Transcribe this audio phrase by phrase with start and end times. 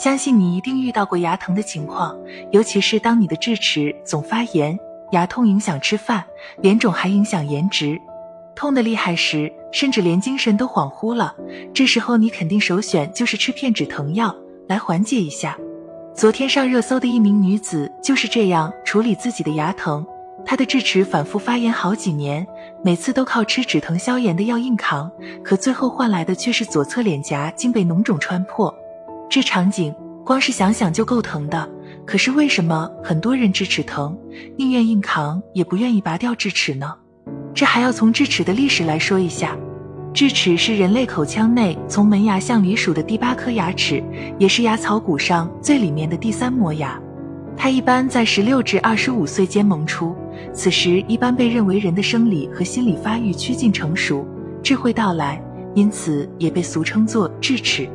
[0.00, 2.18] 相信你一定遇到过牙疼的情况，
[2.52, 4.78] 尤其是当你的智齿总发炎，
[5.10, 6.24] 牙痛影响吃饭，
[6.62, 8.00] 脸肿还影响颜值，
[8.54, 11.34] 痛的厉害时，甚至连精神都恍惚了。
[11.74, 14.34] 这时候你肯定首选就是吃片止疼药
[14.68, 15.54] 来缓解一下。
[16.14, 20.06] 昨天上热搜的一名女子就是这样处理自己的牙疼，
[20.46, 22.46] 她的智齿反复发炎好几年，
[22.82, 25.12] 每次都靠吃止疼消炎的药硬扛，
[25.44, 28.74] 可最后换来的却是左侧脸颊竟被脓肿穿破。
[29.30, 29.94] 这场景
[30.26, 31.70] 光是想想就够疼的，
[32.04, 34.18] 可是为什么很多人智齿疼，
[34.58, 36.92] 宁愿硬扛也不愿意拔掉智齿呢？
[37.54, 39.56] 这还要从智齿的历史来说一下。
[40.12, 44.02] 智齿是人类口腔内从门牙向里数的第八颗牙齿，
[44.36, 47.00] 也是牙槽骨上最里面的第三磨牙。
[47.56, 50.12] 它一般在十六至二十五岁间萌出，
[50.52, 54.26] 此时一般被认为人的生理和心理发育趋近成熟，
[54.60, 55.40] 智慧到来，
[55.76, 57.88] 因此也被俗称作智齿。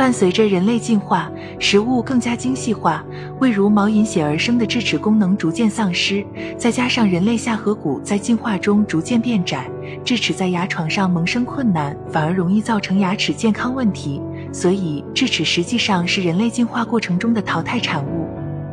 [0.00, 3.04] 伴随着人类进化，食物更加精细化，
[3.38, 6.24] 味如毛饮血而生的智齿功能逐渐丧失，
[6.56, 9.70] 再加上人类下颌骨在进化中逐渐变窄，
[10.02, 14.22] 智齿在牙床上萌生困难，反而容易造成牙齿健康问题。
[14.50, 18.26] 所以，智齿实际上是人类进化过程中的淘汰产物。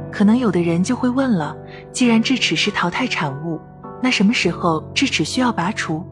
[0.10, 1.54] 可能有的人就会问了，
[1.92, 3.60] 既然智齿是淘汰产物，
[4.02, 6.06] 那什么时候智齿需要拔除？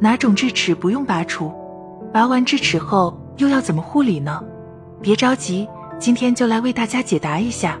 [0.00, 1.52] 哪种智齿不用拔除？
[2.10, 4.42] 拔完智齿后又要怎么护理呢？
[5.02, 7.78] 别着急，今天就来为大家解答一下。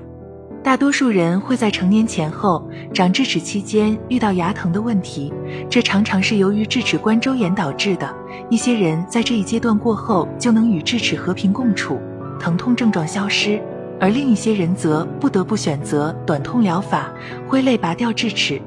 [0.62, 5.32] 大多数人会在成年前后长智齿期间遇到牙疼的问题，
[5.68, 8.14] 这常常是由于智齿冠周炎导致的。
[8.48, 11.98] 一些人在这一阶段过后就能与智齿和平共处，
[12.40, 13.58] 疼痛症状消失；
[14.00, 17.12] 而另一些人则不得不选择短痛疗法，
[17.46, 18.60] 挥泪拔掉智齿。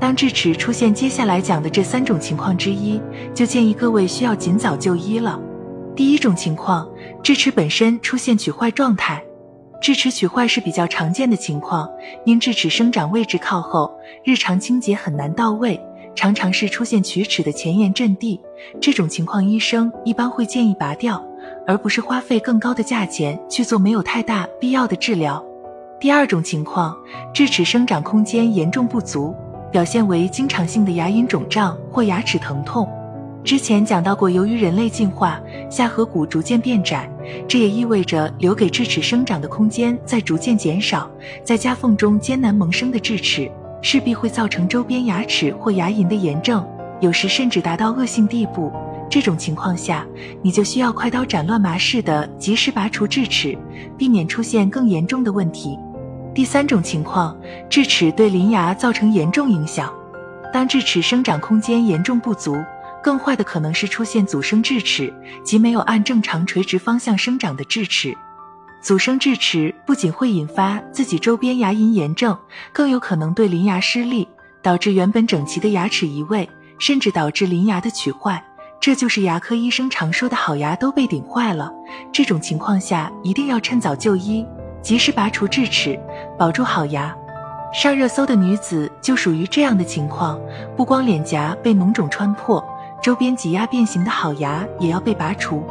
[0.00, 3.00] 当智齿出现接下来讲的这三种情况之一，
[3.34, 5.38] 就建议各位需要尽早就医了。
[5.96, 6.88] 第一种情况，
[7.22, 9.22] 智齿本身出现龋坏状态。
[9.80, 11.88] 智齿龋坏是比较常见的情况，
[12.24, 13.92] 因智齿生长位置靠后，
[14.24, 15.80] 日常清洁很难到位，
[16.14, 18.40] 常常是出现龋齿的前沿阵地。
[18.80, 21.22] 这种情况，医生一般会建议拔掉，
[21.66, 25.44] 而不是花费更高的价钱去做没有太大必要的治疗。
[26.00, 26.96] 第二种情况，
[27.32, 29.32] 智齿生长空间严重不足，
[29.70, 32.88] 表现为经常性的牙龈肿胀或牙齿疼痛。
[33.44, 35.38] 之前讲到过，由于人类进化，
[35.70, 37.06] 下颌骨逐渐变窄，
[37.46, 41.10] 这也意味着留给智齿生长的空间在逐渐减少，
[41.44, 43.50] 在夹缝中艰难萌生的智齿，
[43.82, 46.66] 势必会造成周边牙齿或牙龈的炎症，
[47.00, 48.72] 有时甚至达到恶性地步。
[49.10, 50.06] 这种情况下，
[50.40, 53.56] 你就需要快刀斩乱麻似的及时拔除智齿，
[53.98, 55.78] 避免出现更严重的问题。
[56.34, 57.36] 第三种情况，
[57.68, 59.92] 智齿对邻牙造成严重影响，
[60.50, 62.56] 当智齿生长空间严重不足。
[63.04, 65.12] 更坏的可能是出现阻生智齿，
[65.44, 68.16] 即没有按正常垂直方向生长的智齿。
[68.80, 72.34] 阻生智齿不仅会引发自己周边牙龈炎症，
[72.72, 74.26] 更有可能对邻牙施力，
[74.62, 76.48] 导致原本整齐的牙齿移位，
[76.78, 78.42] 甚至导致邻牙的龋坏。
[78.80, 81.70] 这就是牙科医生常说的好牙都被顶坏了。
[82.10, 84.46] 这种情况下一定要趁早就医，
[84.80, 86.00] 及时拔除智齿，
[86.38, 87.14] 保住好牙。
[87.74, 90.40] 上热搜的女子就属于这样的情况，
[90.74, 92.64] 不光脸颊被脓肿穿破。
[93.04, 95.62] 周边挤压变形的好牙也要被拔除。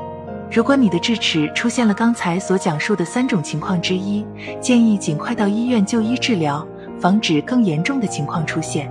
[0.52, 4.24] 如果你的智齿出现了刚才所讲述的三种情况之一，
[4.62, 6.64] 建议尽快到医院就医治疗，
[7.00, 8.88] 防止更严重的情况出现。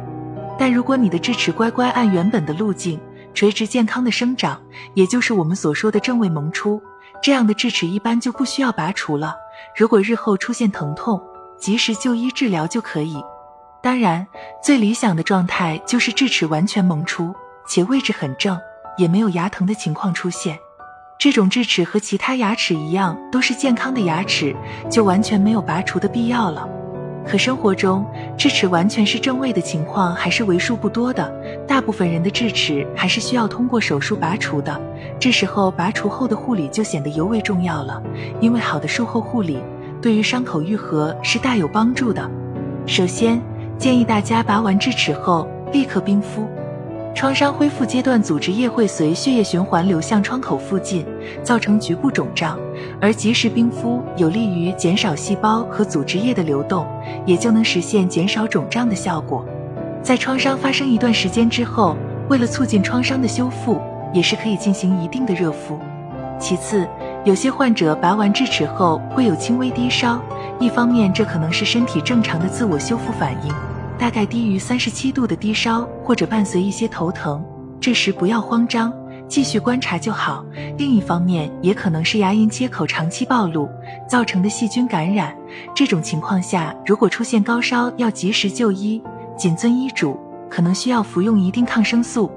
[0.58, 2.98] 但如果你的智齿乖乖按原本的路径
[3.32, 4.60] 垂直健康的生长，
[4.94, 6.82] 也就是我们所说的正位萌出，
[7.22, 9.36] 这样的智齿一般就不需要拔除了。
[9.76, 11.22] 如果日后出现疼痛，
[11.60, 13.22] 及时就医治疗就可以。
[13.80, 14.26] 当然，
[14.60, 17.32] 最理想的状态就是智齿完全萌出。
[17.66, 18.58] 且位置很正，
[18.96, 20.58] 也没有牙疼的情况出现。
[21.18, 24.54] 这种智齿和其他牙齿一样，都是健康的牙齿，
[24.90, 26.68] 就完全没有拔除的必要了。
[27.24, 28.04] 可生活中，
[28.36, 31.32] 智齿完全是正位的情况还是为数不多的，
[31.68, 34.80] 大部分人的智齿还是需要通过手术拔除的。
[35.20, 38.02] 这时候拔除后的护理就显得尤为重要了，
[38.40, 39.62] 因为好的术后护理
[40.00, 42.28] 对于伤口愈合是大有帮助的。
[42.84, 43.40] 首先，
[43.78, 46.48] 建议大家拔完智齿后立刻冰敷。
[47.14, 51.04] 创伤恢复阶段，组织液会随血液循环流向创口附近，
[51.42, 52.58] 造成局部肿胀，
[53.00, 56.86] 而及时冰敷有利于减少细胞和组织液的流动，
[57.26, 59.44] 也就能实现减少肿胀的效果。
[60.02, 61.96] 在创伤发生一段时间之后，
[62.28, 63.80] 为了促进创伤的修复，
[64.12, 65.78] 也是可以进行一定的热敷。
[66.40, 66.88] 其次，
[67.24, 70.20] 有些患者拔完智齿后会有轻微低烧，
[70.58, 73.52] 一方面这可能是身体正常的自我修复反应。
[74.02, 77.40] 大概低于三十七度的低烧，或者伴随一些头疼，
[77.80, 78.92] 这时不要慌张，
[79.28, 80.44] 继续观察就好。
[80.76, 83.68] 另一方面，也可能是牙龈切口长期暴露
[84.08, 85.32] 造成的细菌感染。
[85.72, 89.00] 这种情况下，如果出现高烧，要及时就医，
[89.38, 90.18] 谨遵医嘱，
[90.50, 92.28] 可能需要服用一定抗生素。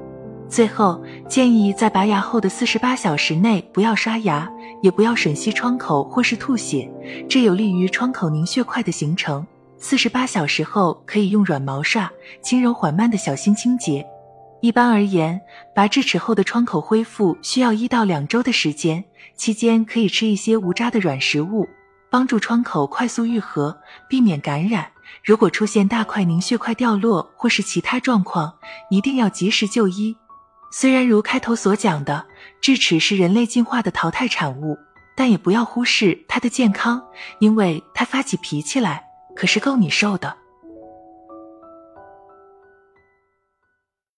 [0.48, 4.48] 最后，建议在拔牙后的四十八小时内不要刷牙，
[4.84, 6.88] 也不要吮吸创口或是吐血，
[7.28, 9.44] 这有利于创口凝血块的形成。
[9.78, 12.12] 四十八小时后，可以用软毛刷，
[12.42, 14.06] 轻柔缓慢的小心清洁。
[14.62, 15.40] 一般而言，
[15.76, 19.04] 拔智齿后的创口恢复需要一到两周的时间，
[19.36, 21.68] 期间可以吃一些无渣的软食物，
[22.10, 23.78] 帮助创口快速愈合，
[24.10, 24.88] 避免感染。
[25.24, 28.56] 如果出现大块凝血块掉落或是其他状况，
[28.90, 30.16] 一定要及时就医。
[30.72, 32.26] 虽然如开头所讲的，
[32.60, 34.76] 智齿是人类进化的淘汰产物，
[35.16, 37.04] 但也不要忽视它的健康，
[37.40, 39.04] 因为它发起脾气来
[39.36, 40.45] 可是够你受的。